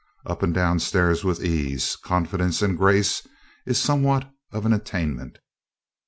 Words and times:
Up 0.25 0.41
and 0.41 0.51
down 0.51 0.79
stairs 0.79 1.23
with 1.23 1.45
ease, 1.45 1.95
confidence, 1.95 2.63
and 2.63 2.75
grace, 2.75 3.21
is 3.67 3.77
somewhat 3.77 4.33
of 4.51 4.65
an 4.65 4.73
attainment. 4.73 5.37